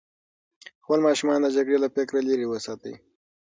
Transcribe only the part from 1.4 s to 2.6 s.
د جګړې له فکره لرې